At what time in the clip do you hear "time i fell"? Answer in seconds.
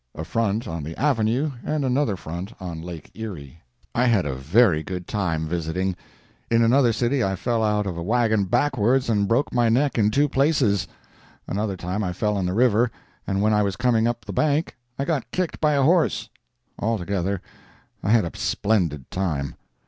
11.77-12.35